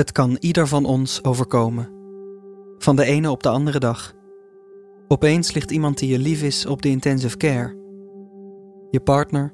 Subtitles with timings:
[0.00, 1.88] Het kan ieder van ons overkomen.
[2.78, 4.14] Van de ene op de andere dag.
[5.08, 7.76] Opeens ligt iemand die je lief is op de intensive care.
[8.90, 9.52] Je partner,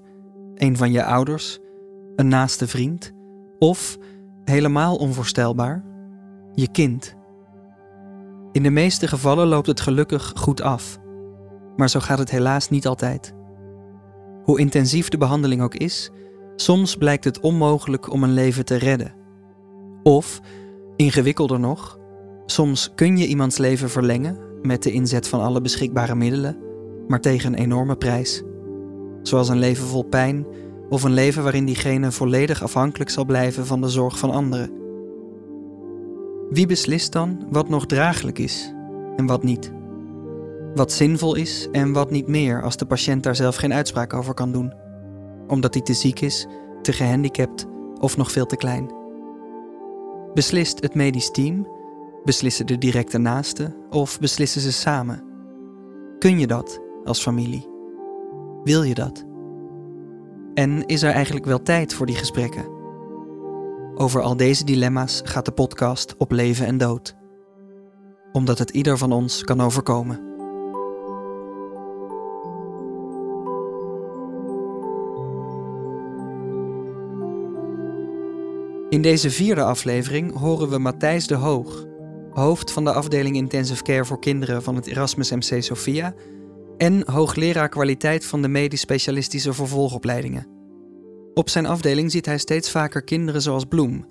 [0.54, 1.58] een van je ouders,
[2.16, 3.12] een naaste vriend
[3.58, 3.98] of,
[4.44, 5.84] helemaal onvoorstelbaar,
[6.52, 7.14] je kind.
[8.52, 10.98] In de meeste gevallen loopt het gelukkig goed af,
[11.76, 13.34] maar zo gaat het helaas niet altijd.
[14.42, 16.10] Hoe intensief de behandeling ook is,
[16.56, 19.24] soms blijkt het onmogelijk om een leven te redden.
[20.06, 20.40] Of,
[20.96, 21.98] ingewikkelder nog,
[22.44, 26.56] soms kun je iemands leven verlengen met de inzet van alle beschikbare middelen,
[27.08, 28.42] maar tegen een enorme prijs.
[29.22, 30.46] Zoals een leven vol pijn
[30.88, 34.70] of een leven waarin diegene volledig afhankelijk zal blijven van de zorg van anderen.
[36.50, 38.74] Wie beslist dan wat nog draaglijk is
[39.16, 39.72] en wat niet?
[40.74, 44.34] Wat zinvol is en wat niet meer als de patiënt daar zelf geen uitspraak over
[44.34, 44.72] kan doen,
[45.46, 46.46] omdat hij te ziek is,
[46.82, 47.66] te gehandicapt
[48.00, 49.04] of nog veel te klein.
[50.36, 51.66] Beslist het medisch team,
[52.24, 55.22] beslissen de directe naasten of beslissen ze samen?
[56.18, 57.68] Kun je dat als familie?
[58.64, 59.24] Wil je dat?
[60.54, 62.68] En is er eigenlijk wel tijd voor die gesprekken?
[63.94, 67.16] Over al deze dilemma's gaat de podcast op leven en dood.
[68.32, 70.25] Omdat het ieder van ons kan overkomen.
[78.96, 81.84] In deze vierde aflevering horen we Matthijs de Hoog,
[82.30, 86.14] hoofd van de afdeling Intensive Care voor Kinderen van het Erasmus MC Sophia
[86.76, 90.46] en hoogleraar kwaliteit van de medisch specialistische vervolgopleidingen.
[91.34, 94.06] Op zijn afdeling ziet hij steeds vaker kinderen zoals Bloem,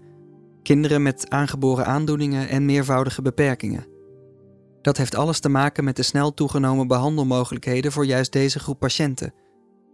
[0.64, 3.88] kinderen met aangeboren aandoeningen en meervoudige beperkingen.
[4.82, 9.34] Dat heeft alles te maken met de snel toegenomen behandelmogelijkheden voor juist deze groep patiënten.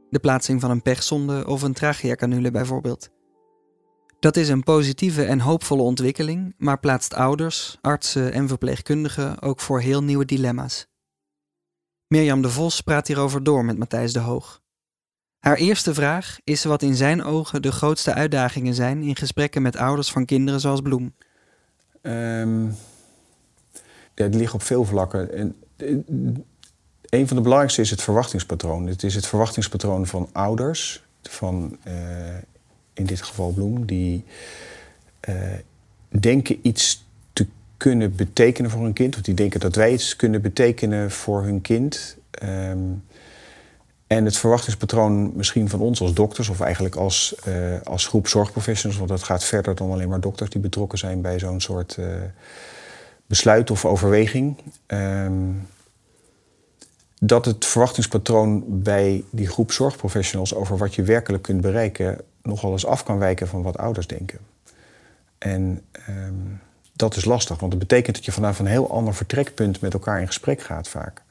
[0.09, 3.09] De plaatsing van een pechzonde of een tracheacanule bijvoorbeeld.
[4.22, 9.80] Dat is een positieve en hoopvolle ontwikkeling, maar plaatst ouders, artsen en verpleegkundigen ook voor
[9.80, 10.88] heel nieuwe dilemma's.
[12.08, 14.62] Mirjam de Vos praat hierover door met Matthijs de Hoog.
[15.40, 19.76] Haar eerste vraag is wat in zijn ogen de grootste uitdagingen zijn in gesprekken met
[19.76, 21.16] ouders van kinderen zoals Bloem.
[24.16, 25.34] Ja, het ligt op veel vlakken.
[25.34, 25.88] En, eh,
[27.10, 28.88] een van de belangrijkste is het verwachtingspatroon.
[28.88, 31.94] Het is het verwachtingspatroon van ouders, van uh,
[32.94, 34.24] in dit geval Bloem, die
[35.29, 35.35] uh,
[36.09, 37.47] denken iets te
[37.78, 41.62] kunnen betekenen voor hun kind, of die denken dat wij iets kunnen betekenen voor hun
[41.62, 42.18] kind.
[42.44, 43.03] Um,
[44.07, 48.97] en het verwachtingspatroon misschien van ons als dokters, of eigenlijk als, uh, als groep zorgprofessionals,
[48.97, 52.06] want dat gaat verder dan alleen maar dokters die betrokken zijn bij zo'n soort uh,
[53.25, 54.57] besluit of overweging.
[54.88, 55.68] Um,
[57.19, 62.85] dat het verwachtingspatroon bij die groep zorgprofessionals over wat je werkelijk kunt bereiken, nogal eens
[62.85, 64.40] af kan wijken van wat ouders denken.
[65.38, 66.59] En um,
[66.94, 70.22] dat is lastig, want dat betekent dat je vanaf een heel ander vertrekpunt met elkaar
[70.22, 71.22] in gesprek gaat vaak.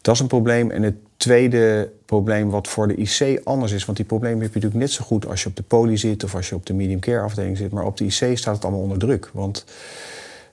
[0.00, 0.70] Dat is een probleem.
[0.70, 4.54] En het tweede probleem wat voor de IC anders is, want die problemen heb je
[4.54, 6.74] natuurlijk net zo goed als je op de poli zit of als je op de
[6.74, 9.30] medium care afdeling zit, maar op de IC staat het allemaal onder druk.
[9.32, 9.64] Want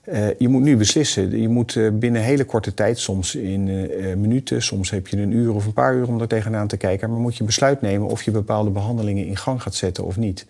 [0.06, 1.40] uh, je moet nu beslissen.
[1.40, 5.32] Je moet uh, binnen hele korte tijd, soms in uh, minuten, soms heb je een
[5.32, 8.08] uur of een paar uur om er tegenaan te kijken, maar moet je besluit nemen
[8.08, 10.46] of je bepaalde behandelingen in gang gaat zetten of niet.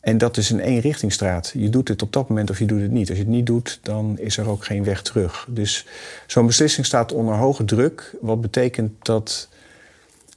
[0.00, 1.52] En dat is een eenrichtingstraat.
[1.54, 3.08] Je doet het op dat moment of je doet het niet.
[3.08, 5.46] Als je het niet doet, dan is er ook geen weg terug.
[5.50, 5.86] Dus
[6.26, 8.16] zo'n beslissing staat onder hoge druk.
[8.20, 9.48] Wat betekent dat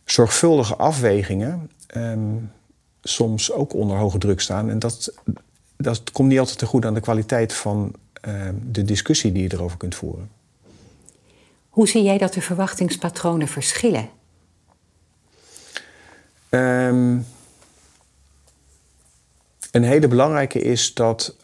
[0.05, 2.51] zorgvuldige afwegingen um,
[3.03, 4.69] soms ook onder hoge druk staan.
[4.69, 5.13] En dat,
[5.77, 7.93] dat komt niet altijd te goed aan de kwaliteit van
[8.71, 10.29] de discussie die je erover kunt voeren.
[11.69, 14.09] Hoe zie jij dat de verwachtingspatronen verschillen?
[16.49, 17.25] Um,
[19.71, 21.35] een hele belangrijke is dat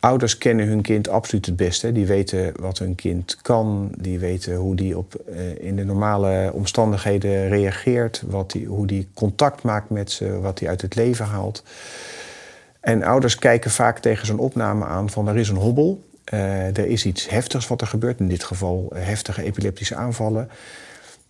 [0.00, 1.92] ouders kennen hun kind absoluut het beste.
[1.92, 6.50] Die weten wat hun kind kan, die weten hoe die op, uh, in de normale
[6.52, 11.26] omstandigheden reageert, wat die, hoe die contact maakt met ze, wat hij uit het leven
[11.26, 11.62] haalt.
[12.84, 16.04] En ouders kijken vaak tegen zo'n opname aan van er is een hobbel,
[16.34, 20.48] uh, er is iets heftigs wat er gebeurt, in dit geval heftige epileptische aanvallen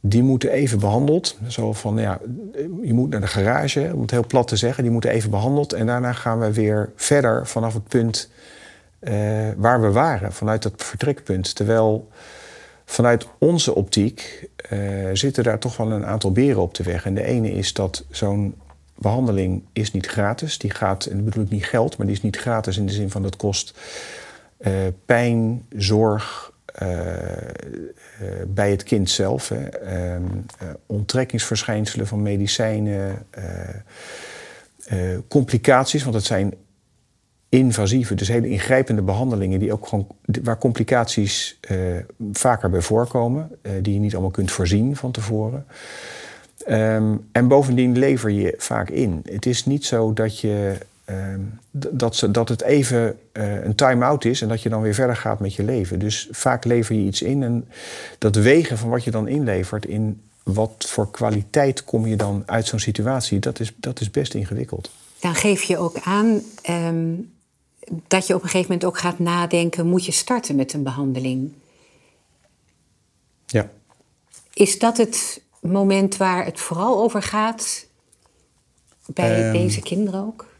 [0.06, 1.38] die moeten even behandeld.
[1.48, 2.20] Zo van, ja,
[2.82, 4.82] je moet naar de garage, om het heel plat te zeggen.
[4.82, 5.72] Die moeten even behandeld.
[5.72, 8.30] En daarna gaan we weer verder vanaf het punt
[9.56, 10.32] waar we waren.
[10.32, 11.54] Vanuit dat vertrekpunt.
[11.54, 12.08] Terwijl
[12.84, 14.48] vanuit onze optiek
[15.12, 17.04] zitten daar toch wel een aantal beren op de weg.
[17.04, 18.54] En de ene is dat zo'n
[18.94, 20.58] behandeling is niet gratis.
[20.58, 22.92] Die gaat, en dat bedoel ik niet geld, maar die is niet gratis in de
[22.92, 23.78] zin van dat kost
[24.58, 24.72] uh,
[25.04, 27.48] pijn, zorg, eh, eh,
[28.46, 29.48] bij het kind zelf.
[29.48, 29.64] Hè.
[29.68, 30.22] Ehm,
[30.58, 33.26] eh, onttrekkingsverschijnselen van medicijnen,
[35.28, 36.54] complicaties, want het zijn
[37.48, 40.06] invasieve, dus hele ingrijpende behandelingen, die ook gewoon,
[40.42, 41.60] waar complicaties
[42.32, 43.50] vaker bij voorkomen,
[43.82, 45.66] die je niet allemaal kunt voorzien van tevoren.
[46.68, 49.22] Um, en bovendien lever je vaak in.
[49.24, 50.78] Het is niet zo dat, je,
[51.10, 54.94] um, dat, ze, dat het even uh, een time-out is en dat je dan weer
[54.94, 55.98] verder gaat met je leven.
[55.98, 57.68] Dus vaak lever je iets in en
[58.18, 62.66] dat wegen van wat je dan inlevert in wat voor kwaliteit kom je dan uit
[62.66, 64.90] zo'n situatie, dat is, dat is best ingewikkeld.
[65.20, 66.40] Dan geef je ook aan
[66.70, 67.32] um,
[68.08, 71.52] dat je op een gegeven moment ook gaat nadenken: moet je starten met een behandeling?
[73.46, 73.70] Ja.
[74.54, 77.86] Is dat het moment waar het vooral over gaat
[79.06, 80.52] bij um, deze kinderen ook?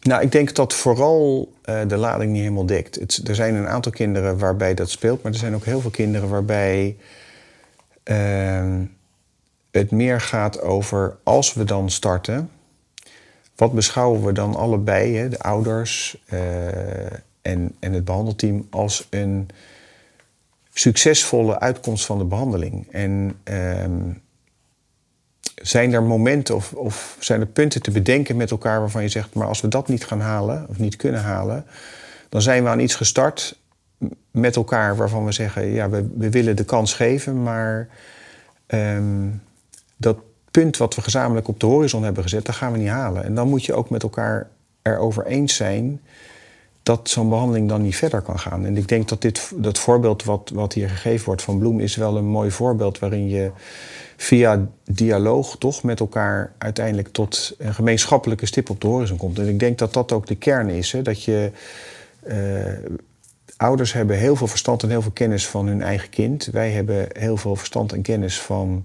[0.00, 2.94] Nou, ik denk dat vooral uh, de lading niet helemaal dekt.
[2.94, 5.90] Het, er zijn een aantal kinderen waarbij dat speelt, maar er zijn ook heel veel
[5.90, 6.96] kinderen waarbij
[8.04, 8.80] uh,
[9.70, 12.50] het meer gaat over als we dan starten,
[13.56, 17.06] wat beschouwen we dan allebei, hè, de ouders uh,
[17.42, 19.48] en, en het behandelteam, als een
[20.74, 22.88] succesvolle uitkomst van de behandeling?
[22.90, 24.12] En ehm,
[25.54, 29.34] zijn er momenten of, of zijn er punten te bedenken met elkaar waarvan je zegt,
[29.34, 31.66] maar als we dat niet gaan halen of niet kunnen halen,
[32.28, 33.58] dan zijn we aan iets gestart
[34.30, 37.88] met elkaar waarvan we zeggen, ja, we, we willen de kans geven, maar
[38.66, 39.42] um,
[39.96, 40.16] dat
[40.50, 43.24] punt wat we gezamenlijk op de horizon hebben gezet, dat gaan we niet halen.
[43.24, 44.48] En dan moet je ook met elkaar
[44.82, 46.00] erover eens zijn
[46.84, 48.66] dat zo'n behandeling dan niet verder kan gaan.
[48.66, 51.96] En ik denk dat dit, dat voorbeeld wat, wat hier gegeven wordt van Bloem is
[51.96, 53.50] wel een mooi voorbeeld waarin je
[54.16, 59.38] via dialoog toch met elkaar uiteindelijk tot een gemeenschappelijke stip op de horizon komt.
[59.38, 60.92] En ik denk dat dat ook de kern is.
[60.92, 61.02] Hè?
[61.02, 61.50] Dat je.
[62.26, 62.36] Uh,
[63.56, 66.44] ouders hebben heel veel verstand en heel veel kennis van hun eigen kind.
[66.44, 68.84] Wij hebben heel veel verstand en kennis van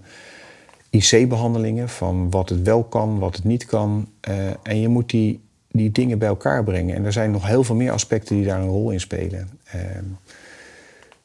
[0.90, 4.10] IC-behandelingen, van wat het wel kan, wat het niet kan.
[4.30, 6.95] Uh, en je moet die, die dingen bij elkaar brengen.
[6.95, 9.50] En er zijn nog heel veel meer aspecten die daar een rol in spelen.
[9.75, 9.81] Uh,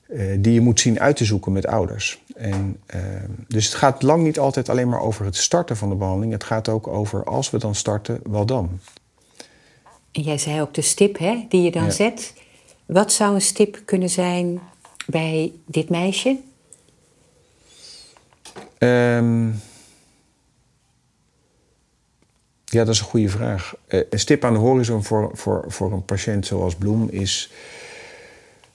[0.08, 2.22] uh, die je moet zien uit te zoeken met ouders.
[2.36, 2.76] En,
[3.48, 6.32] dus het gaat lang niet altijd alleen maar over het starten van de behandeling.
[6.32, 8.80] Het gaat ook over als we dan starten, wat dan?
[10.12, 11.90] En jij zei ook de stip hè, die je dan ja.
[11.90, 12.34] zet.
[12.86, 14.60] Wat zou een stip kunnen zijn
[15.06, 16.38] bij dit meisje?
[18.78, 19.60] Um,
[22.74, 23.74] ja, dat is een goede vraag.
[23.88, 27.52] Uh, een stip aan de horizon voor, voor, voor een patiënt zoals Bloem is...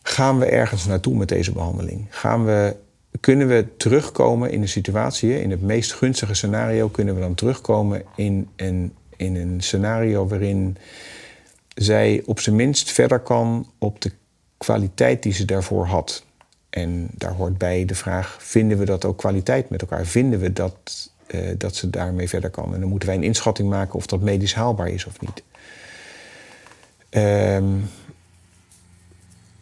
[0.02, 2.06] gaan we ergens naartoe met deze behandeling?
[2.10, 2.76] Gaan we,
[3.20, 5.42] kunnen we terugkomen in een situatie...
[5.42, 10.28] in het meest gunstige scenario kunnen we dan terugkomen in een, in een scenario...
[10.28, 10.78] waarin
[11.74, 14.12] zij op zijn minst verder kan op de
[14.58, 16.28] kwaliteit die ze daarvoor had...
[16.70, 20.06] En daar hoort bij de vraag: vinden we dat ook kwaliteit met elkaar?
[20.06, 22.74] Vinden we dat, uh, dat ze daarmee verder kan?
[22.74, 25.44] En dan moeten wij een inschatting maken of dat medisch haalbaar is of niet.
[27.10, 27.90] Um,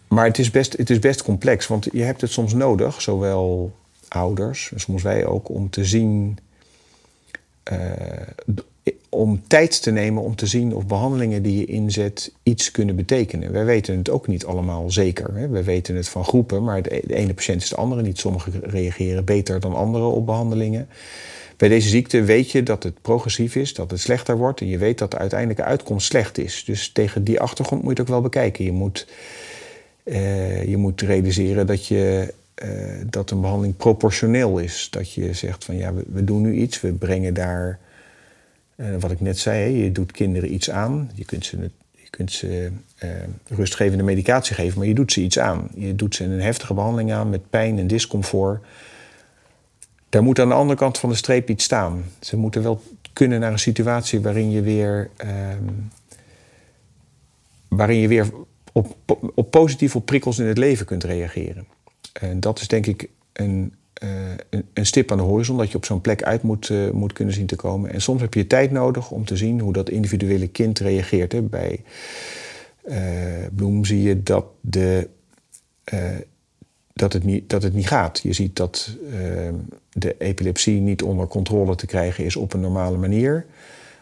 [0.08, 3.76] maar het is, best, het is best complex, want je hebt het soms nodig, zowel
[4.08, 6.38] ouders, soms wij ook, om te zien.
[7.72, 7.92] Uh,
[9.10, 13.52] om tijd te nemen om te zien of behandelingen die je inzet iets kunnen betekenen.
[13.52, 15.36] Wij weten het ook niet allemaal zeker.
[15.36, 15.48] Hè.
[15.48, 18.20] We weten het van groepen, maar de ene patiënt is de andere niet.
[18.20, 20.88] Sommigen reageren beter dan anderen op behandelingen.
[21.58, 24.78] Bij deze ziekte weet je dat het progressief is, dat het slechter wordt en je
[24.78, 26.64] weet dat de uiteindelijke uitkomst slecht is.
[26.66, 28.66] Dus tegen die achtergrond moet je het ook wel bekijken.
[28.66, 29.08] Je moet,
[30.04, 32.34] uh, je moet realiseren dat je
[32.64, 32.70] uh,
[33.06, 34.88] dat een behandeling proportioneel is.
[34.92, 37.80] Dat je zegt van ja, we, doen nu iets, we brengen daar
[38.76, 41.12] uh, wat ik net zei, je doet kinderen iets aan.
[41.14, 41.58] Je kunt ze,
[41.92, 42.72] je kunt ze
[43.48, 45.70] rustgevende medicatie geven, maar je doet ze iets aan.
[45.76, 48.62] Je doet ze een heftige behandeling aan met pijn en discomfort.
[50.10, 52.04] Daar moet aan de andere kant van de streep iets staan.
[52.20, 52.82] Ze moeten wel
[53.14, 55.32] kunnen naar een situatie waarin je weer, uh,
[57.68, 58.30] waarin je weer
[58.72, 58.96] op,
[59.36, 61.68] op positief op prikkels in het leven kunt reageren.
[62.14, 63.74] En dat is denk ik een,
[64.04, 64.10] uh,
[64.50, 67.14] een, een, stip aan de horizon, dat je op zo'n plek uit moet, uh, moet
[67.14, 67.94] kunnen zien te komen.
[67.94, 71.32] En soms heb je tijd nodig om te zien hoe dat individuele kind reageert.
[71.32, 71.42] Hè.
[71.42, 71.84] Bij
[72.86, 72.98] uh,
[73.56, 75.10] Bloem zie je dat, de,
[76.98, 78.20] dat, het niet, dat het niet gaat.
[78.24, 78.98] Je ziet dat
[79.92, 83.46] de epilepsie niet onder controle te krijgen is op een normale manier.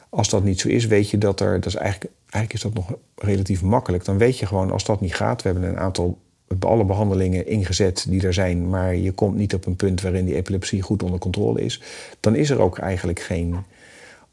[0.10, 1.54] Als dat niet zo is, weet je dat er.
[1.54, 4.06] Dat is eigenlijk, eigenlijk is dat nog relatief makkelijk.
[4.06, 5.42] Dan weet je gewoon, als dat niet gaat.
[5.42, 6.18] We hebben een aantal
[6.60, 10.36] alle behandelingen ingezet die er zijn, maar je komt niet op een punt waarin die
[10.36, 11.82] epilepsie goed onder controle is,
[12.20, 13.56] dan is er ook eigenlijk geen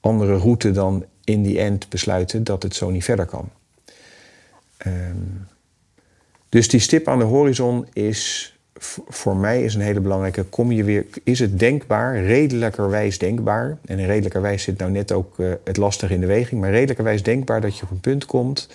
[0.00, 3.48] andere route dan in die end besluiten dat het zo niet verder kan.
[4.86, 5.46] Um,
[6.48, 8.51] dus die stip aan de horizon is
[9.08, 10.42] voor mij is een hele belangrijke.
[10.42, 13.78] Kom je weer, is het denkbaar, redelijkerwijs denkbaar?
[13.84, 16.60] En redelijkerwijs zit nou net ook uh, het lastig in de weging.
[16.60, 18.68] Maar redelijkerwijs denkbaar dat je op een punt komt.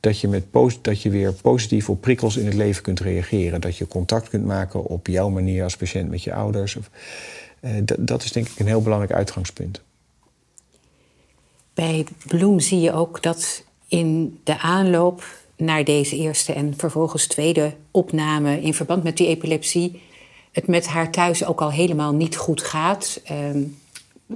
[0.00, 0.44] Dat je, met
[0.82, 3.60] dat je weer positief op prikkels in het leven kunt reageren.
[3.60, 6.76] Dat je contact kunt maken op jouw manier als patiënt met je ouders.
[6.76, 6.90] Of,
[7.60, 9.82] uh, dat is denk ik een heel belangrijk uitgangspunt.
[11.74, 15.24] Bij Bloem zie je ook dat in de aanloop
[15.56, 20.00] naar deze eerste en vervolgens tweede opname in verband met die epilepsie
[20.54, 23.20] het met haar thuis ook al helemaal niet goed gaat.
[23.30, 23.78] Um,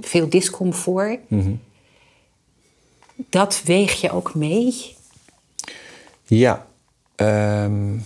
[0.01, 1.19] veel discomfort.
[1.27, 1.59] Mm
[3.29, 4.95] Dat weeg je ook mee?
[6.25, 6.67] Ja,
[7.15, 8.03] um,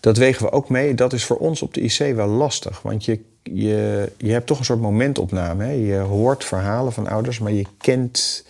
[0.00, 0.94] dat wegen we ook mee.
[0.94, 2.82] Dat is voor ons op de IC wel lastig.
[2.82, 5.64] Want je, je, je hebt toch een soort momentopname.
[5.64, 5.70] Hè?
[5.70, 8.46] Je hoort verhalen van ouders, maar je kent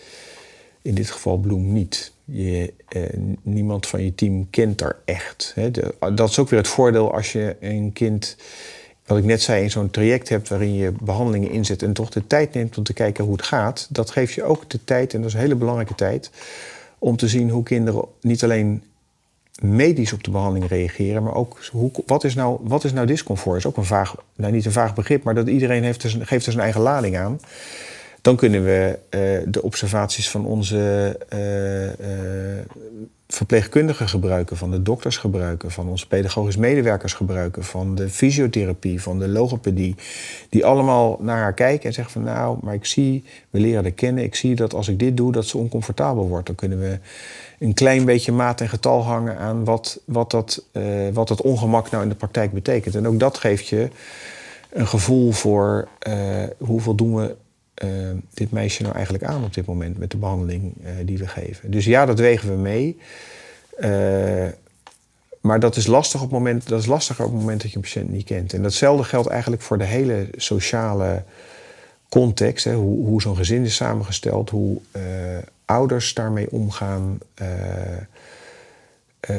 [0.81, 2.11] in dit geval Bloem niet.
[2.31, 3.01] Je, eh,
[3.41, 5.51] niemand van je team kent haar echt.
[5.55, 5.71] Hè.
[6.13, 8.37] dat is ook weer het voordeel als je een kind,
[9.05, 12.27] wat ik net zei, in zo'n traject hebt waarin je behandelingen inzet en toch de
[12.27, 13.87] tijd neemt om te kijken hoe het gaat.
[13.89, 16.31] Dat geeft je ook de tijd, en dat is een hele belangrijke tijd,
[16.97, 18.83] om te zien hoe kinderen niet alleen
[19.61, 23.63] medisch op de behandeling reageren, maar ook hoe, wat, is nou, wat is nou discomfort?
[23.63, 26.09] Dat is ook een vaag, nou niet een vaag begrip, maar dat iedereen heeft er,
[26.09, 27.39] geeft er zijn eigen lading aan.
[28.27, 31.89] Dan kunnen we uh, de observaties van onze uh, uh,
[33.27, 39.19] verpleegkundigen gebruiken, van de dokters gebruiken, van onze pedagogisch medewerkers gebruiken, van de fysiotherapie, van
[39.19, 39.95] de logopedie.
[40.49, 43.91] Die allemaal naar haar kijken en zeggen van nou, maar ik zie, we leren haar
[43.91, 46.45] kennen, ik zie dat als ik dit doe, dat ze oncomfortabel wordt.
[46.45, 46.99] Dan kunnen we
[47.59, 50.63] een klein beetje maat en getal hangen aan wat, wat, dat,
[51.13, 52.95] wat dat ongemak nou in de praktijk betekent.
[52.95, 53.89] En ook dat geeft je
[54.69, 55.87] een gevoel voor
[56.57, 57.35] hoeveel doen we
[57.83, 57.89] uh,
[58.33, 61.71] dit meisje nou eigenlijk aan op dit moment met de behandeling uh, die we geven.
[61.71, 62.97] Dus ja, dat wegen we mee.
[63.79, 64.45] Uh,
[65.41, 67.81] maar dat is, lastig op moment, dat is lastiger op het moment dat je een
[67.81, 68.53] patiënt niet kent.
[68.53, 71.23] En datzelfde geldt eigenlijk voor de hele sociale
[72.09, 72.65] context.
[72.65, 74.81] Hè, hoe, hoe zo'n gezin is samengesteld, hoe
[75.65, 77.17] ouders daarmee omgaan.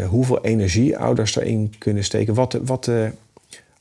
[0.09, 2.35] hoeveel energie ouders daarin kunnen steken.
[2.35, 2.90] Wat wat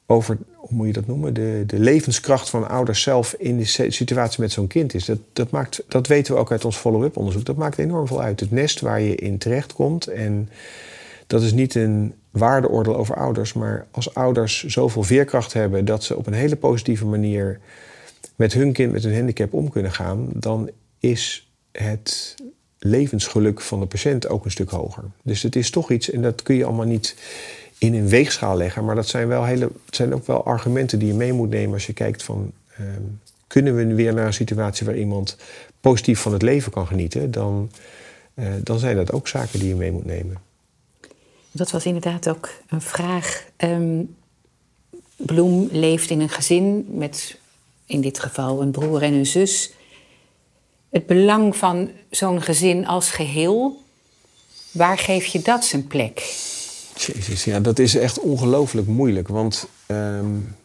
[0.07, 0.37] over,
[0.67, 4.51] hoe moet je dat noemen, de, de levenskracht van ouders zelf in de situatie met
[4.51, 5.05] zo'n kind is.
[5.05, 7.45] Dat, dat, maakt, dat weten we ook uit ons follow-up onderzoek.
[7.45, 8.39] Dat maakt enorm veel uit.
[8.39, 10.07] Het nest waar je in terechtkomt.
[10.07, 10.49] En
[11.27, 16.17] dat is niet een waardeoordeel over ouders, maar als ouders zoveel veerkracht hebben dat ze
[16.17, 17.59] op een hele positieve manier
[18.35, 20.69] met hun kind met een handicap om kunnen gaan, dan
[20.99, 22.35] is het
[22.79, 25.03] levensgeluk van de patiënt ook een stuk hoger.
[25.23, 27.15] Dus het is toch iets, en dat kun je allemaal niet
[27.77, 28.85] in een weegschaal leggen.
[28.85, 31.73] Maar dat zijn, wel hele, het zijn ook wel argumenten die je mee moet nemen
[31.73, 32.51] als je kijkt van...
[32.77, 33.01] Ehm,
[33.47, 35.37] kunnen we weer naar een situatie waar iemand
[35.81, 37.31] positief van het leven kan genieten...
[37.31, 37.71] dan,
[38.33, 40.37] uh, dan zijn dat ook zaken die je mee moet nemen.
[41.51, 43.45] Dat was inderdaad ook een vraag.
[43.57, 44.15] Um,
[45.15, 47.37] Bloem leeft in een gezin met
[47.85, 49.71] in dit geval een broer en een zus.
[50.89, 53.81] Het belang van zo'n gezin als geheel,
[54.71, 56.35] waar geef je dat zijn plek?
[56.97, 59.27] Jezus, ja, dat is echt ongelooflijk moeilijk.
[59.27, 60.55] Want um,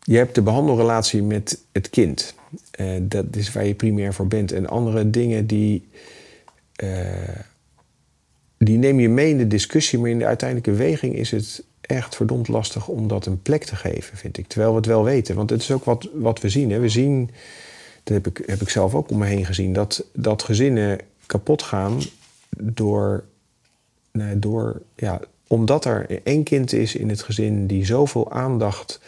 [0.00, 2.34] je hebt de behandelrelatie met het kind.
[2.80, 4.52] Uh, dat is waar je primair voor bent.
[4.52, 5.88] En andere dingen die,
[6.82, 6.88] uh,
[8.58, 9.98] die neem je mee in de discussie.
[9.98, 13.76] Maar in de uiteindelijke weging is het echt verdomd lastig om dat een plek te
[13.76, 14.46] geven, vind ik.
[14.46, 15.34] Terwijl we het wel weten.
[15.34, 16.70] Want het is ook wat, wat we zien.
[16.70, 16.78] Hè.
[16.78, 17.30] We zien,
[18.02, 19.72] dat heb ik, heb ik zelf ook om me heen gezien...
[19.72, 22.00] dat, dat gezinnen kapot gaan
[22.56, 23.24] door
[24.36, 29.00] door, ja, omdat er één kind is in het gezin die zoveel aandacht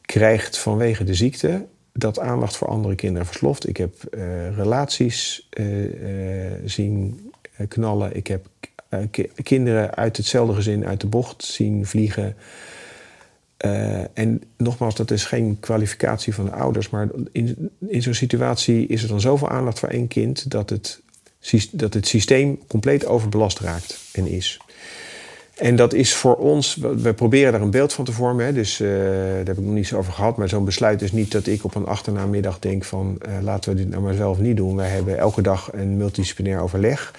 [0.00, 3.68] krijgt vanwege de ziekte, dat aandacht voor andere kinderen versloft.
[3.68, 7.30] Ik heb uh, relaties uh, uh, zien
[7.68, 8.16] knallen.
[8.16, 8.46] Ik heb
[9.42, 12.36] kinderen uit hetzelfde gezin uit de bocht zien vliegen.
[14.14, 19.02] en nogmaals, dat is geen kwalificatie van de ouders, maar in, in zo'n situatie is
[19.02, 21.01] er dan zoveel aandacht voor één kind dat het
[21.70, 24.60] dat het systeem compleet overbelast raakt en is.
[25.56, 28.46] En dat is voor ons, we proberen daar een beeld van te vormen.
[28.46, 30.36] Hè, dus uh, daar heb ik nog niet zo over gehad.
[30.36, 33.76] Maar zo'n besluit is niet dat ik op een achternaamiddag denk van uh, laten we
[33.76, 34.76] dit nou maar zelf niet doen.
[34.76, 37.14] Wij hebben elke dag een multidisciplinair overleg.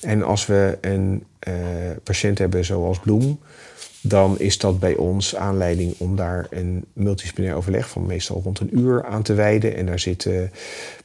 [0.00, 1.54] En als we een uh,
[2.02, 3.40] patiënt hebben zoals Bloem,
[4.00, 8.78] dan is dat bij ons aanleiding om daar een multidisciplinair overleg van meestal rond een
[8.78, 9.76] uur aan te wijden.
[9.76, 10.40] En daar zit uh,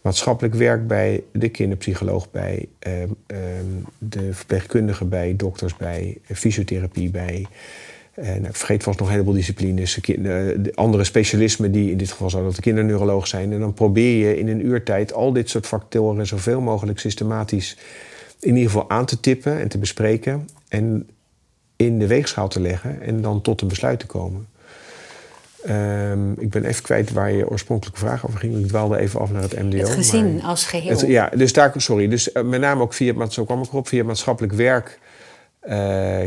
[0.02, 3.08] maatschappelijk werk bij, de kinderpsycholoog bij, uh, uh,
[3.98, 7.46] de verpleegkundige bij, dokters bij, fysiotherapie bij.
[8.16, 12.12] Uh, nou, ik vergeet vast nog een heleboel disciplines, de andere specialismen die in dit
[12.12, 13.54] geval zouden de kinderneuroloog zijn.
[13.54, 17.78] En dan probeer je in een uurtijd al dit soort factoren zoveel mogelijk systematisch
[18.40, 20.48] in ieder geval aan te tippen en te bespreken.
[20.68, 21.08] En
[21.76, 24.48] in de weegschaal te leggen en dan tot een besluit te komen.
[25.64, 28.58] Ehm, ik ben even kwijt waar je oorspronkelijke vraag over ging.
[28.58, 29.78] Ik dwaalde even af naar het MDO.
[29.78, 31.06] Het gezin als geheel.
[31.06, 32.08] ja, dus daar, sorry.
[32.08, 35.00] Dus uh, met name ook via, zo kwam ik erop, via maatschappelijk werk
[35.66, 35.72] uh,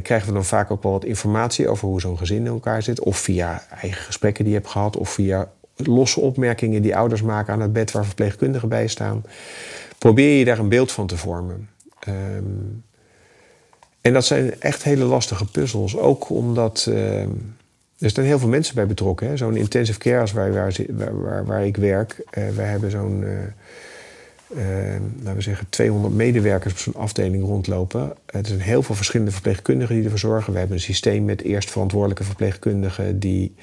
[0.02, 3.00] krijgen we dan vaak ook wel wat informatie over hoe zo'n gezin in elkaar zit.
[3.00, 7.52] Of via eigen gesprekken die je hebt gehad, of via losse opmerkingen die ouders maken
[7.52, 9.24] aan het bed waar verpleegkundigen bij staan.
[9.98, 11.68] Probeer je daar een beeld van te vormen.
[12.08, 12.84] Um,
[14.08, 15.96] en dat zijn echt hele lastige puzzels.
[15.96, 16.86] Ook omdat.
[16.88, 17.20] Uh,
[17.98, 19.38] er zijn heel veel mensen bij betrokken.
[19.38, 22.24] Zo'n intensive care waar, waar, waar, ik werk.
[22.38, 23.22] Uh, wij hebben zo'n.
[23.22, 24.60] Uh,
[25.22, 28.12] laten we zeggen, 200 medewerkers op zo'n afdeling rondlopen.
[28.26, 30.52] Er zijn heel veel verschillende verpleegkundigen die ervoor zorgen.
[30.52, 33.54] We hebben een systeem met eerst verantwoordelijke verpleegkundigen die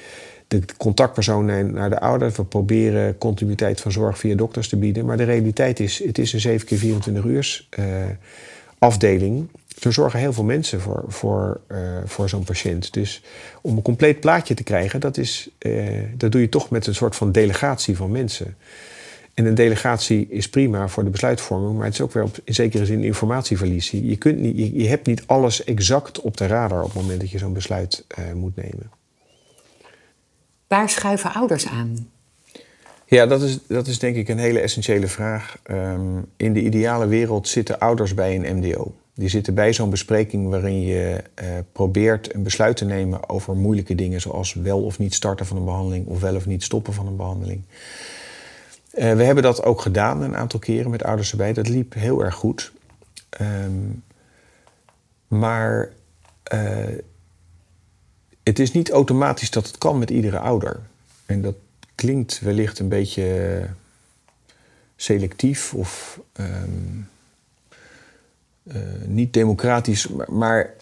[0.48, 2.36] de contactpersoon naar de ouders.
[2.36, 5.06] We proberen continuïteit van zorg via dokters te bieden.
[5.06, 7.68] Maar de realiteit is, het is een 7 keer 24 uur
[8.78, 9.48] afdeling.
[9.82, 12.94] Er zorgen heel veel mensen voor, voor, uh, voor zo'n patiënt.
[12.94, 13.24] Dus
[13.62, 16.96] om een compleet plaatje te krijgen, dat, is, uh, dat doe je toch met een
[16.96, 18.58] soort van delegatie van mensen.
[19.34, 22.54] En een delegatie is prima voor de besluitvorming, maar het is ook weer op, in
[22.54, 23.90] zekere zin informatieverlies.
[23.90, 27.20] Je, kunt niet, je, je, hebt niet alles exact op de radar op het moment
[27.20, 28.92] dat je zo'n besluit uh, moet nemen.
[30.68, 32.10] Waar schuiven ouders aan?
[33.06, 35.58] Ja, dat is, dat is denk ik een hele essentiële vraag.
[35.72, 38.96] Um, in de ideale wereld zitten ouders bij een MDO.
[39.18, 43.96] Die zitten bij zo'n bespreking waarin je uh, probeert een besluit te nemen over moeilijke
[43.96, 47.08] dingen, zoals wel of niet starten van een behandeling of wel of niet stoppen van
[47.08, 47.62] een behandeling.
[48.94, 51.54] Uh, we hebben dat ook gedaan een aantal keren met ouders erbij.
[51.54, 52.72] Dat liep heel erg goed.
[53.42, 54.04] Um,
[55.28, 55.90] maar
[56.54, 56.98] uh,
[58.44, 60.80] het is niet automatisch dat het kan met iedere ouder.
[61.26, 61.56] En dat
[61.96, 63.68] klinkt wellicht een beetje
[64.96, 67.10] selectief of um,
[68.68, 70.08] uh, niet democratisch.
[70.28, 70.74] Maar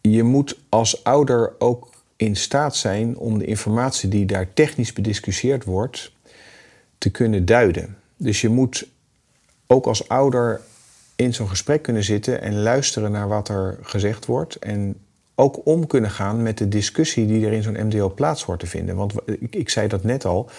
[0.00, 5.64] je moet als ouder ook in staat zijn om de informatie die daar technisch bediscussieerd
[5.64, 6.12] wordt
[6.98, 7.96] te kunnen duiden.
[8.16, 8.86] Dus je moet
[9.66, 10.60] ook als ouder
[11.16, 14.56] in zo'n gesprek kunnen zitten en luisteren naar wat er gezegd wordt.
[14.56, 14.96] En
[15.34, 18.66] ook om kunnen gaan met de discussie die er in zo'n MDO plaats hoort te
[18.66, 18.96] vinden.
[18.96, 20.50] Want ik, ik zei dat net al.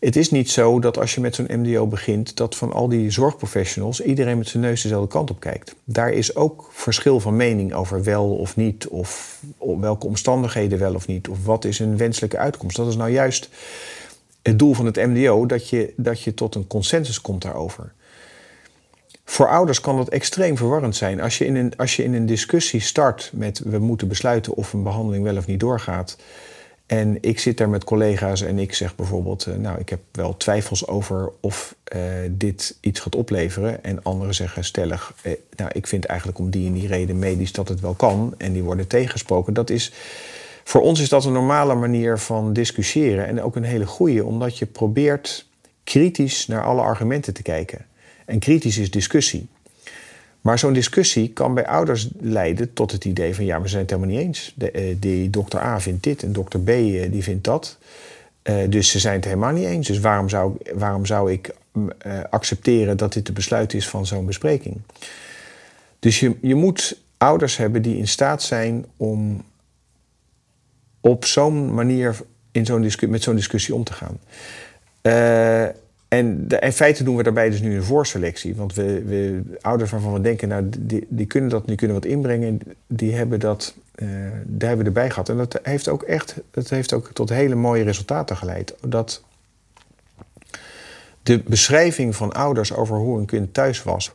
[0.00, 3.10] Het is niet zo dat als je met zo'n MDO begint, dat van al die
[3.10, 5.74] zorgprofessionals iedereen met zijn neus dezelfde kant op kijkt.
[5.84, 11.06] Daar is ook verschil van mening over wel of niet, of welke omstandigheden wel of
[11.06, 12.76] niet, of wat is een wenselijke uitkomst.
[12.76, 13.48] Dat is nou juist
[14.42, 17.92] het doel van het MDO, dat je, dat je tot een consensus komt daarover.
[19.24, 21.20] Voor ouders kan dat extreem verwarrend zijn.
[21.20, 24.72] Als je in een, als je in een discussie start met we moeten besluiten of
[24.72, 26.16] een behandeling wel of niet doorgaat
[26.86, 30.36] en ik zit daar met collega's en ik zeg bijvoorbeeld, uh, nou, ik heb wel
[30.36, 33.84] twijfels over of uh, dit iets gaat opleveren.
[33.84, 37.52] En anderen zeggen stellig, uh, nou, ik vind eigenlijk om die en die reden medisch
[37.52, 38.34] dat het wel kan.
[38.38, 39.54] En die worden tegengesproken.
[39.54, 39.92] Dat is,
[40.64, 43.26] voor ons is dat een normale manier van discussiëren.
[43.26, 45.46] En ook een hele goede, omdat je probeert
[45.84, 47.86] kritisch naar alle argumenten te kijken.
[48.24, 49.48] En kritisch is discussie.
[50.44, 53.90] Maar zo'n discussie kan bij ouders leiden tot het idee van ja, we zijn het
[53.90, 54.52] helemaal niet eens.
[54.56, 57.78] De, uh, die dokter A vindt dit en dokter B uh, die vindt dat.
[58.42, 59.86] Uh, dus ze zijn het helemaal niet eens.
[59.86, 61.54] Dus waarom zou, waarom zou ik
[62.30, 64.80] accepteren dat dit de besluit is van zo'n bespreking?
[65.98, 69.44] Dus je, je moet ouders hebben die in staat zijn om
[71.00, 72.16] op zo'n manier
[72.52, 74.18] in zo'n met zo'n discussie om te gaan.
[76.14, 78.54] En in feite doen we daarbij dus nu een voorselectie.
[78.54, 82.04] Want we, we, ouders waarvan we denken, nou, die, die kunnen dat, die kunnen wat
[82.04, 84.08] inbrengen, die hebben dat, uh,
[84.44, 85.28] daar hebben we erbij gehad.
[85.28, 88.74] En dat heeft ook echt, dat heeft ook tot hele mooie resultaten geleid.
[88.80, 89.22] Dat
[91.22, 94.14] de beschrijving van ouders over hoe een kind thuis was.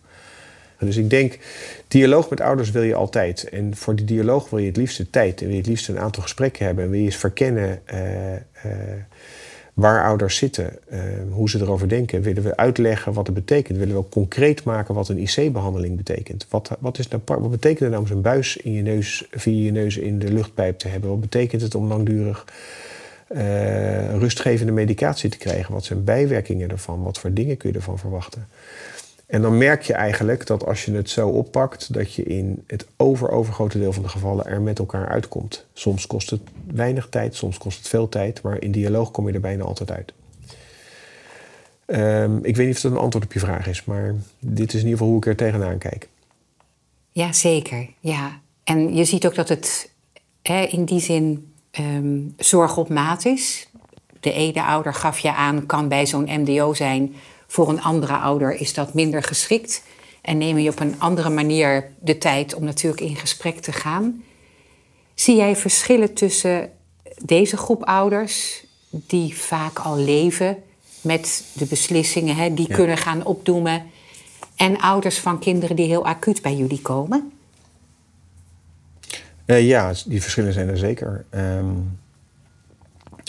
[0.80, 1.40] Dus ik denk,
[1.88, 3.50] dialoog met ouders wil je altijd.
[3.50, 5.40] En voor die dialoog wil je het liefste tijd.
[5.40, 6.84] En wil je het liefst een aantal gesprekken hebben.
[6.84, 7.82] En wil je eens verkennen.
[7.94, 8.42] Uh, uh,
[9.80, 11.00] waar ouders zitten, uh,
[11.32, 12.22] hoe ze erover denken.
[12.22, 13.78] Willen we uitleggen wat het betekent?
[13.78, 16.46] Willen we concreet maken wat een IC-behandeling betekent?
[16.50, 19.64] Wat, wat, is nou, wat betekent het nou om zo'n buis in je neus, via
[19.64, 21.10] je neus in de luchtpijp te hebben?
[21.10, 22.46] Wat betekent het om langdurig
[23.28, 25.74] uh, rustgevende medicatie te krijgen?
[25.74, 27.04] Wat zijn bijwerkingen ervan?
[27.04, 28.48] Wat voor dingen kun je ervan verwachten?
[29.30, 32.86] En dan merk je eigenlijk dat als je het zo oppakt, dat je in het
[32.98, 35.66] over-overgrote deel van de gevallen er met elkaar uitkomt.
[35.74, 39.34] Soms kost het weinig tijd, soms kost het veel tijd, maar in dialoog kom je
[39.34, 40.14] er bijna altijd uit.
[41.86, 44.80] Um, ik weet niet of dat een antwoord op je vraag is, maar dit is
[44.80, 46.08] in ieder geval hoe ik er tegenaan kijk.
[47.12, 47.90] Ja, zeker.
[48.00, 48.40] Ja.
[48.64, 49.92] En je ziet ook dat het
[50.42, 53.70] hè, in die zin um, zorg op maat is.
[54.20, 57.16] De ene ouder gaf je aan, kan bij zo'n MDO zijn
[57.52, 59.84] voor een andere ouder is dat minder geschikt.
[60.22, 64.24] En neem je op een andere manier de tijd om natuurlijk in gesprek te gaan.
[65.14, 66.72] Zie jij verschillen tussen
[67.24, 70.58] deze groep ouders, die vaak al leven
[71.02, 73.84] met de beslissingen, hè, die kunnen gaan opdoemen,
[74.56, 77.32] en ouders van kinderen die heel acuut bij jullie komen?
[79.46, 81.26] Uh, ja, die verschillen zijn er zeker.
[81.30, 81.76] Ehm,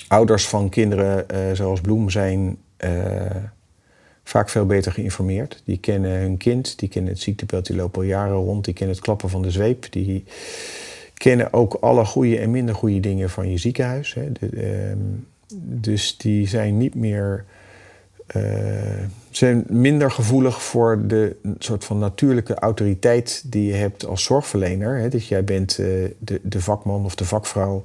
[0.09, 2.91] ouders van kinderen uh, zoals Bloem zijn uh,
[4.23, 5.63] vaak veel beter geïnformeerd.
[5.65, 8.95] Die kennen hun kind, die kennen het ziektebeeld, die lopen al jaren rond, die kennen
[8.95, 9.87] het klappen van de zweep.
[9.91, 10.25] Die
[11.15, 14.15] kennen ook alle goede en minder goede dingen van je ziekenhuis.
[14.15, 14.29] Hè.
[14.51, 14.97] Uh,
[15.63, 17.45] dus die zijn niet meer.
[18.37, 18.43] Uh,
[19.31, 24.99] zijn minder gevoelig voor de soort van natuurlijke autoriteit die je hebt als zorgverlener.
[24.99, 25.09] Hè.
[25.09, 25.87] Dus jij bent uh,
[26.19, 27.83] de, de vakman of de vakvrouw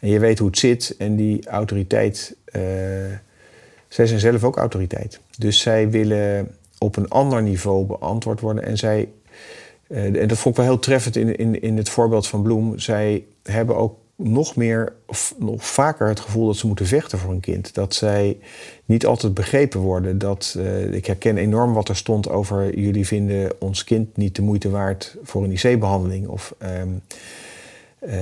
[0.00, 0.94] en je weet hoe het zit.
[0.98, 2.62] En die autoriteit, uh,
[3.90, 5.20] zij zijn zelf ook autoriteit.
[5.38, 6.48] Dus zij willen
[6.78, 8.64] op een ander niveau beantwoord worden.
[8.64, 9.08] En zij,
[9.88, 12.78] uh, en dat vond ik wel heel treffend in, in, in het voorbeeld van Bloem.
[12.78, 17.30] Zij hebben ook nog meer of nog vaker het gevoel dat ze moeten vechten voor
[17.30, 17.74] een kind.
[17.74, 18.38] Dat zij
[18.84, 20.18] niet altijd begrepen worden.
[20.18, 24.42] Dat, uh, ik herken enorm wat er stond over jullie vinden ons kind niet de
[24.42, 26.28] moeite waard voor een IC-behandeling.
[26.28, 27.02] Of um,
[28.00, 28.14] uh,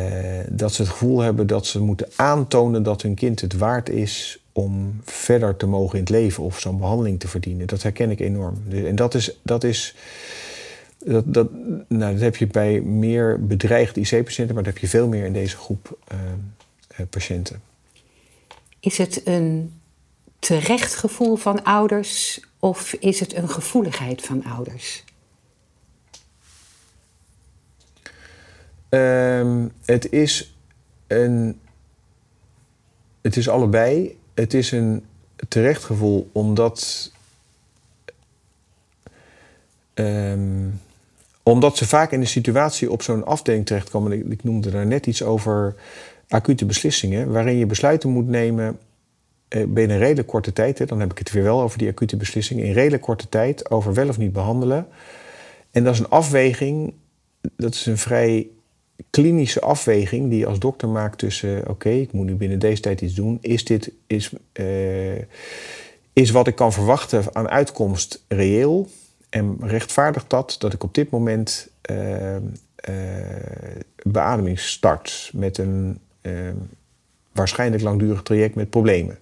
[0.49, 4.43] dat ze het gevoel hebben dat ze moeten aantonen dat hun kind het waard is
[4.59, 7.67] om verder te mogen in het leven of zo'n behandeling te verdienen.
[7.67, 8.63] Dat herken ik enorm.
[8.71, 9.39] En dat is.
[9.43, 9.95] Dat is
[10.99, 11.49] dat, dat,
[11.89, 15.33] nou, dat heb je bij meer bedreigde IC-patiënten, maar dat heb je veel meer in
[15.33, 16.19] deze groep uh,
[17.01, 17.63] uh, patiënten.
[18.81, 19.81] Is het een
[20.39, 25.05] terecht gevoel van ouders of is het een gevoeligheid van ouders?
[28.91, 30.57] Um, het is
[31.07, 31.61] een.
[33.21, 34.18] Het is allebei.
[34.39, 35.05] Het is een
[35.49, 37.11] terecht gevoel omdat.
[39.95, 40.81] Um,
[41.43, 44.13] omdat ze vaak in de situatie op zo'n afdeling terechtkomen.
[44.13, 45.75] Ik, ik noemde daar net iets over
[46.29, 48.79] acute beslissingen, waarin je besluiten moet nemen
[49.49, 50.79] eh, binnen een redelijk korte tijd.
[50.79, 52.65] Hè, dan heb ik het weer wel over die acute beslissingen.
[52.65, 54.87] In redelijk korte tijd over wel of niet behandelen.
[55.71, 56.95] En dat is een afweging,
[57.57, 58.49] dat is een vrij
[59.11, 63.01] klinische afweging die je als dokter maakt tussen: oké, ik moet nu binnen deze tijd
[63.01, 63.39] iets doen.
[63.41, 65.19] Is dit is, uh,
[66.13, 68.89] is wat ik kan verwachten aan uitkomst reëel?
[69.29, 72.37] En rechtvaardigt dat dat ik op dit moment uh,
[74.03, 75.99] beademing start met een
[77.33, 79.19] waarschijnlijk langdurig traject met problemen?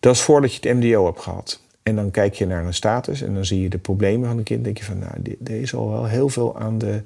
[0.00, 1.60] Dat is voordat je het MDO hebt gehad.
[1.82, 4.44] En dan kijk je naar een status en dan zie je de problemen van een
[4.44, 4.64] kind.
[4.64, 7.02] denk je van, nou, er is al wel heel veel aan de,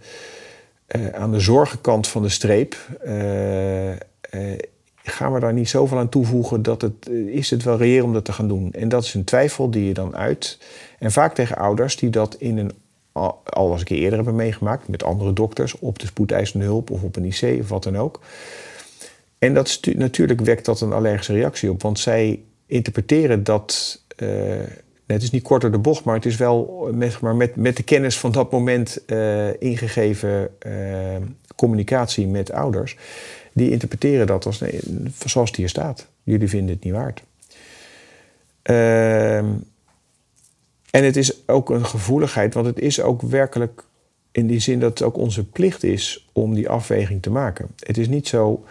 [1.12, 2.76] aan de zorgenkant van de streep
[5.02, 8.24] gaan we daar niet zoveel aan toevoegen dat het, is het wel reëel om dat
[8.24, 8.72] te gaan doen?
[8.72, 10.58] En dat is een twijfel die je dan uit.
[10.98, 12.72] En vaak tegen ouders die dat in een,
[13.44, 17.16] al een keer eerder hebben meegemaakt, met andere dokters, op de spoedeisende hulp of op
[17.16, 18.20] een IC of wat dan ook.
[19.38, 24.00] En dat natuurlijk wekt dat een allergische reactie op, want zij interpreteren dat.
[25.06, 27.76] Het is niet kort door de bocht, maar het is wel met, maar met, met
[27.76, 31.16] de kennis van dat moment uh, ingegeven uh,
[31.56, 32.96] communicatie met ouders
[33.52, 34.62] die interpreteren dat als
[35.26, 36.06] zoals het hier staat.
[36.22, 37.22] Jullie vinden het niet waard.
[38.70, 43.84] Uh, en het is ook een gevoeligheid, want het is ook werkelijk
[44.32, 47.68] in die zin dat het ook onze plicht is om die afweging te maken.
[47.78, 48.64] Het is niet zo.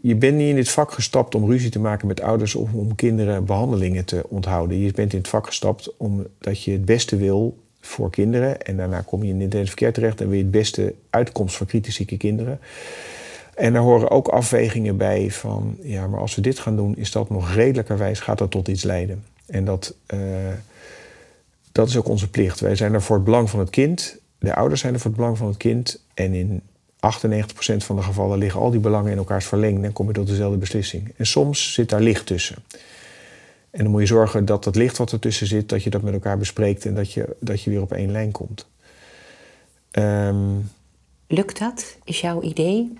[0.00, 2.94] Je, bent niet in dit vak gestapt om ruzie te maken met ouders of om
[2.94, 4.78] kinderen behandelingen te onthouden.
[4.78, 8.62] Je bent in het vak gestapt omdat je het beste wil voor kinderen.
[8.62, 11.66] En daarna kom je in intensive care terecht en wil je het beste uitkomst voor
[11.66, 12.60] kritisch zieke kinderen.
[13.54, 17.10] En daar horen ook afwegingen bij van, ja, maar als we dit gaan doen, is
[17.10, 19.24] dat nog redelijkerwijs, gaat dat tot iets leiden.
[19.46, 20.20] En dat, uh,
[21.72, 22.60] dat is ook onze plicht.
[22.60, 24.18] Wij zijn er voor het belang van het kind.
[24.38, 26.02] De ouders zijn er voor het belang van het kind.
[26.14, 26.62] En in
[27.12, 29.82] 98% van de gevallen liggen al die belangen in elkaars verlenging.
[29.82, 31.12] Dan kom je tot dezelfde beslissing.
[31.16, 32.56] En soms zit daar licht tussen.
[33.70, 36.12] En dan moet je zorgen dat dat licht wat ertussen zit, dat je dat met
[36.12, 38.66] elkaar bespreekt en dat je, dat je weer op één lijn komt.
[39.92, 40.70] Um,
[41.26, 41.96] lukt dat?
[42.04, 42.98] Is jouw idee?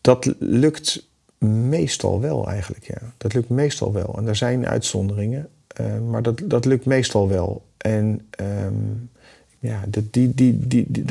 [0.00, 1.06] Dat lukt
[1.48, 3.12] meestal wel eigenlijk, ja.
[3.16, 4.14] Dat lukt meestal wel.
[4.18, 5.48] En er zijn uitzonderingen,
[5.80, 7.64] uh, maar dat, dat lukt meestal wel.
[7.76, 9.10] En um,
[9.62, 11.04] ja, dat, die, die, die, die,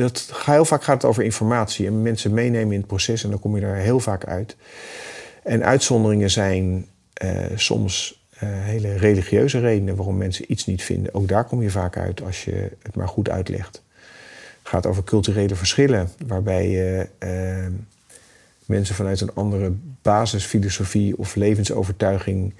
[0.44, 3.56] heel vaak gaat het over informatie en mensen meenemen in het proces en dan kom
[3.56, 4.56] je daar heel vaak uit.
[5.44, 6.86] En uitzonderingen zijn
[7.24, 11.14] uh, soms uh, hele religieuze redenen waarom mensen iets niet vinden.
[11.14, 13.84] Ook daar kom je vaak uit als je het maar goed uitlegt.
[14.60, 17.74] Het gaat over culturele verschillen, waarbij je uh,
[18.66, 22.54] mensen vanuit een andere basisfilosofie of levensovertuiging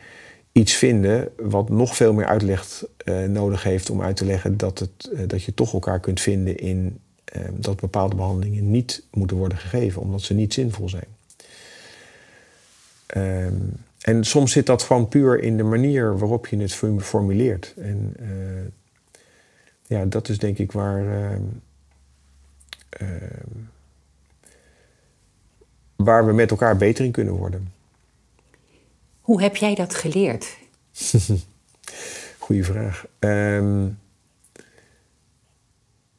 [0.52, 4.80] iets vinden wat nog veel meer uitleg uh, nodig heeft om uit te leggen dat,
[4.80, 9.58] het, dat je toch elkaar kunt vinden in ehm, dat bepaalde behandelingen niet moeten worden
[9.58, 11.08] gegeven, omdat ze niet zinvol zijn.
[13.06, 13.56] Ehm,
[14.02, 17.74] en soms zit dat gewoon puur in de manier waarop je het formuleert.
[17.78, 18.16] En
[19.88, 21.30] ja, dat is denk ik waar,
[23.02, 23.08] uh,
[25.96, 27.68] waar we met elkaar beter in kunnen worden.
[29.22, 30.58] Hoe heb jij dat geleerd?
[32.40, 33.06] Goeie vraag.
[33.20, 34.00] Um,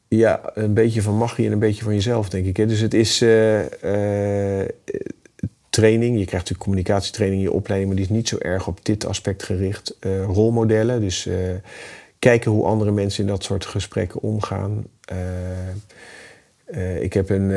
[0.07, 2.57] ja, een beetje van magie en een beetje van jezelf, denk ik.
[2.57, 2.65] Hè.
[2.65, 4.67] Dus het is uh, uh,
[5.69, 6.19] training.
[6.19, 9.05] Je krijgt natuurlijk communicatietraining in je opleiding, maar die is niet zo erg op dit
[9.05, 9.97] aspect gericht.
[9.99, 11.29] Uh, rolmodellen, dus
[12.19, 14.85] kijken hoe andere mensen in dat soort gesprekken omgaan.
[16.99, 17.51] ik heb een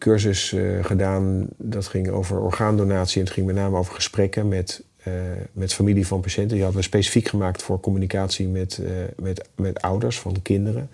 [0.00, 5.14] cursus gedaan dat ging over orgaandonatie en het ging met name over gesprekken met uh,
[5.52, 6.54] met familie van patiënten.
[6.54, 10.90] Die hadden we specifiek gemaakt voor communicatie met, uh, met, met ouders van de kinderen.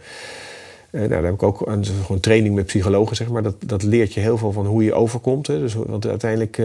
[0.91, 3.43] Nou, daar heb ik ook een, gewoon training met psychologen, zeg maar.
[3.43, 5.47] Dat, dat leert je heel veel van hoe je overkomt.
[5.47, 5.59] Hè.
[5.59, 6.57] Dus, want uiteindelijk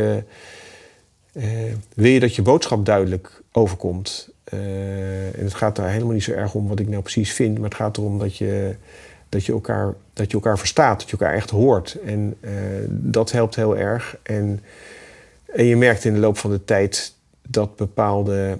[1.93, 4.29] wil je dat je boodschap duidelijk overkomt.
[4.43, 7.69] en het gaat daar helemaal niet zo erg om wat ik nou precies vind, maar
[7.69, 8.75] het gaat erom dat je,
[9.31, 11.97] dat je, elkaar, dat je elkaar verstaat, dat je elkaar echt hoort.
[12.05, 12.37] En
[12.89, 14.17] dat helpt heel erg.
[14.23, 14.59] En,
[15.45, 17.13] en je merkt in de loop van de tijd
[17.47, 18.57] dat bepaalde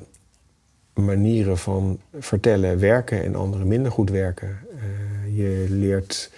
[0.93, 4.59] manieren van vertellen werken en andere minder goed werken.
[4.75, 6.31] Uh, je leert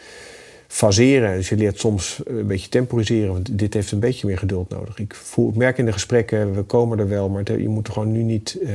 [0.67, 4.69] faseren, dus je leert soms een beetje temporiseren, want dit heeft een beetje meer geduld
[4.69, 5.00] nodig.
[5.00, 8.12] Ik, voel, ik merk in de gesprekken, we komen er wel, maar je moet gewoon
[8.12, 8.58] nu niet.
[8.62, 8.69] Uh,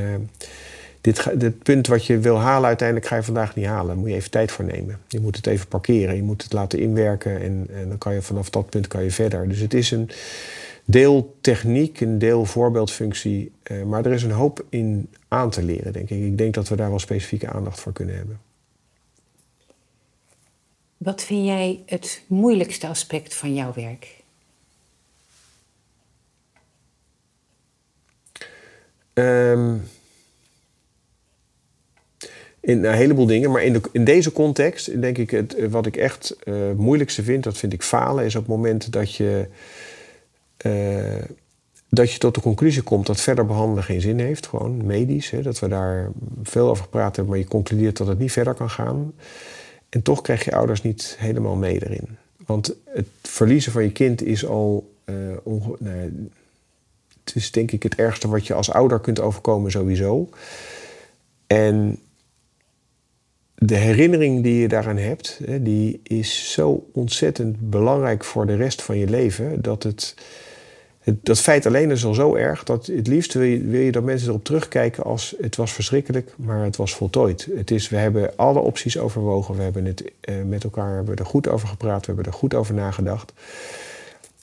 [1.13, 3.87] dit, dit punt wat je wil halen, uiteindelijk ga je vandaag niet halen.
[3.87, 4.99] Daar moet je even tijd voor nemen.
[5.07, 8.21] Je moet het even parkeren, je moet het laten inwerken en, en dan kan je
[8.21, 9.49] vanaf dat punt kan je verder.
[9.49, 10.09] Dus het is een
[10.85, 13.51] deel techniek, een deel voorbeeldfunctie.
[13.71, 16.21] Uh, maar er is een hoop in aan te leren, denk ik.
[16.21, 18.39] Ik denk dat we daar wel specifieke aandacht voor kunnen hebben.
[20.97, 24.17] Wat vind jij het moeilijkste aspect van jouw werk?
[29.13, 29.83] Um,
[32.59, 35.97] in een heleboel dingen, maar in, de, in deze context denk ik het, wat ik
[35.97, 39.47] echt uh, moeilijkste vind, dat vind ik falen, is op het moment dat je
[40.65, 41.23] uh,
[41.89, 45.29] dat je tot de conclusie komt dat verder behandelen geen zin heeft, gewoon medisch.
[45.29, 46.11] Hè, dat we daar
[46.43, 49.13] veel over gepraat hebben, maar je concludeert dat het niet verder kan gaan.
[49.89, 52.17] En toch krijg je ouders niet helemaal mee erin.
[52.45, 54.91] Want het verliezen van je kind is al.
[55.05, 55.61] Uh,
[57.23, 60.29] het is denk ik het ergste wat je als ouder kunt overkomen, sowieso.
[61.47, 61.99] En
[63.61, 68.97] de herinnering die je daaraan hebt, die is zo ontzettend belangrijk voor de rest van
[68.97, 70.15] je leven dat het
[71.21, 74.43] dat feit alleen is al zo erg dat het liefst wil je, dat mensen erop
[74.43, 77.47] terugkijken als het was verschrikkelijk, maar het was voltooid.
[77.55, 81.25] Het is, we hebben alle opties overwogen, we hebben het uh, met elkaar hebben er
[81.25, 83.33] goed over gepraat, we hebben er goed over nagedacht.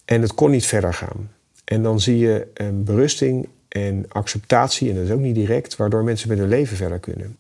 [0.05, 1.31] En het kon niet verder gaan.
[1.64, 6.05] En dan zie je een berusting en acceptatie, en dat is ook niet direct, waardoor
[6.05, 7.37] mensen met hun leven verder kunnen.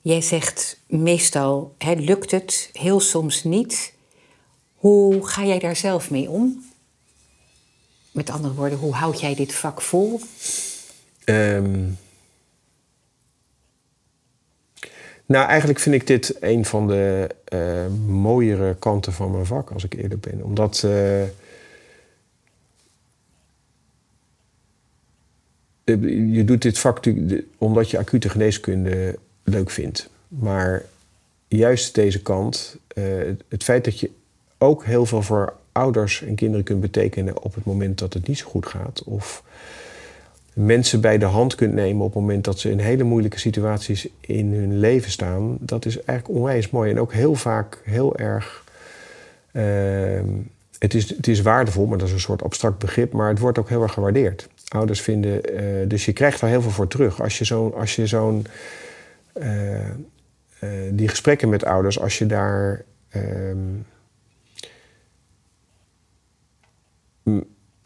[0.00, 3.92] Jij zegt meestal hè, lukt het, heel soms niet.
[4.74, 6.64] Hoe ga jij daar zelf mee om?
[8.10, 10.20] Met andere woorden, hoe houd jij dit vak vol?
[11.24, 11.98] Um,
[15.26, 19.84] nou, eigenlijk vind ik dit een van de uh, mooiere kanten van mijn vak, als
[19.84, 20.42] ik eerlijk ben.
[20.42, 20.82] Omdat.
[20.84, 21.22] Uh,
[26.34, 27.00] je doet dit vak
[27.58, 29.18] omdat je acute geneeskunde
[29.50, 30.10] leuk vindt.
[30.28, 30.82] Maar
[31.48, 33.04] juist deze kant, uh,
[33.48, 34.10] het feit dat je
[34.58, 38.38] ook heel veel voor ouders en kinderen kunt betekenen op het moment dat het niet
[38.38, 39.02] zo goed gaat.
[39.04, 39.42] Of
[40.52, 44.08] mensen bij de hand kunt nemen op het moment dat ze in hele moeilijke situaties
[44.20, 45.56] in hun leven staan.
[45.60, 46.90] Dat is eigenlijk onwijs mooi.
[46.90, 48.64] En ook heel vaak heel erg.
[49.52, 49.62] Uh,
[50.78, 53.12] het, is, het is waardevol, maar dat is een soort abstract begrip.
[53.12, 54.48] Maar het wordt ook heel erg gewaardeerd.
[54.68, 55.52] Ouders vinden.
[55.52, 57.22] Uh, dus je krijgt daar heel veel voor terug.
[57.22, 57.74] Als je zo'n.
[57.74, 58.46] Als je zo'n
[60.90, 62.84] die gesprekken met ouders, als je daar.
[63.08, 63.58] Ehm,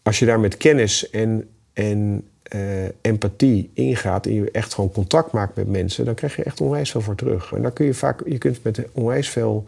[0.02, 5.32] als je daar met kennis en, en uh, empathie ingaat en je echt gewoon contact
[5.32, 7.52] maakt met mensen, dan krijg je echt onwijs veel voor terug.
[7.52, 9.64] En dan kun je vaak, je kunt met onwijs veel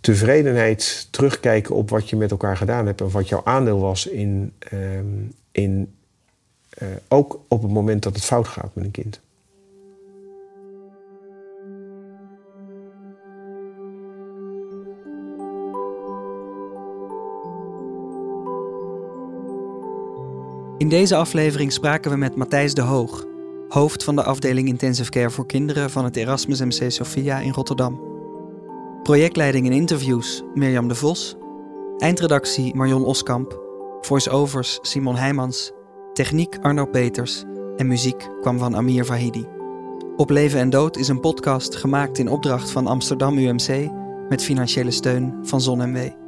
[0.00, 4.52] tevredenheid terugkijken op wat je met elkaar gedaan hebt en wat jouw aandeel was in,
[4.72, 5.92] um, in
[7.08, 9.20] ook op het moment dat het fout gaat met een kind.
[20.78, 23.24] In deze aflevering spraken we met Matthijs de Hoog,
[23.68, 28.00] hoofd van de afdeling Intensive Care voor kinderen van het Erasmus MC Sophia in Rotterdam.
[29.02, 31.36] Projectleiding en interviews Mirjam de Vos,
[31.96, 33.60] eindredactie Marion Oskamp,
[34.00, 35.72] voice-overs Simon Heijmans,
[36.12, 37.44] techniek Arno Peters
[37.76, 39.46] en muziek kwam van Amir Vahidi.
[40.16, 43.90] Op Leven en Dood is een podcast gemaakt in opdracht van Amsterdam UMC
[44.28, 46.27] met financiële steun van ZonMW.